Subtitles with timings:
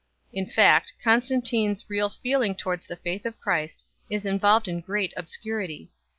[0.33, 4.79] In fact, Constan tine s real feeling towards the faith of Christ is involved in
[4.81, 5.91] great obscurity.